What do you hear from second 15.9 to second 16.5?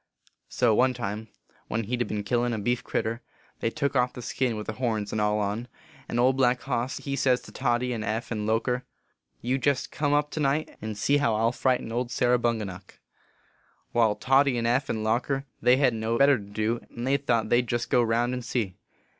t no better to